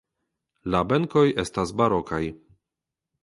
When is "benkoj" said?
0.93-1.23